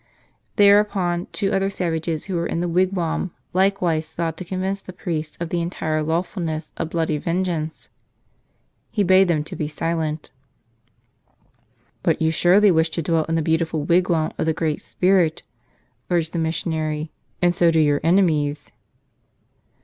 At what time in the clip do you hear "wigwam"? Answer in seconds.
2.67-3.29